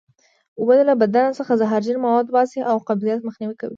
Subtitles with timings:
[0.59, 3.69] اوبه له بدن څخه زهرجن مواد وباسي او قبضیت مخنیوی کوي